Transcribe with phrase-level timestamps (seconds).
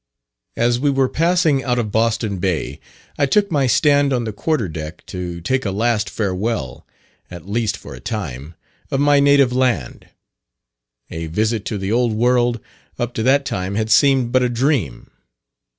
[0.55, 2.79] As we were passing out of Boston Bay,
[3.19, 6.87] I took my stand on the quarter deck, to take a last farewell
[7.29, 8.55] (at least for a time),
[8.89, 10.07] of my native land.
[11.11, 12.59] A visit to the old world,
[12.97, 15.11] up to that time had seemed but a dream.